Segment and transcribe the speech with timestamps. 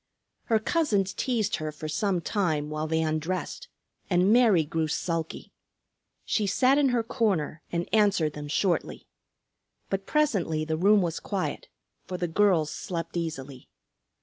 [0.45, 3.67] Her cousins teased her for some time, while they undressed,
[4.09, 5.53] and Mary grew sulky.
[6.25, 9.05] She sat in her corner and answered them shortly.
[9.91, 11.67] But presently the room was quiet,
[12.07, 13.69] for the girls slept easily.